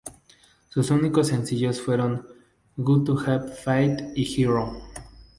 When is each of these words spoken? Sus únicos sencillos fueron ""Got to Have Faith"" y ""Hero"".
Sus 0.69 0.89
únicos 0.89 1.27
sencillos 1.27 1.79
fueron 1.79 2.25
""Got 2.75 3.05
to 3.05 3.19
Have 3.19 3.51
Faith"" 3.53 3.99
y 4.15 4.23
""Hero"". 4.41 4.73